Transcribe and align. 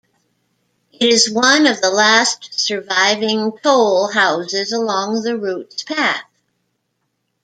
It 0.93 1.09
is 1.13 1.29
one 1.31 1.67
of 1.67 1.79
the 1.79 1.91
last 1.91 2.59
surviving 2.59 3.51
toll 3.61 4.07
houses 4.07 4.71
along 4.71 5.21
the 5.21 5.37
route's 5.37 5.83
path. 5.83 6.23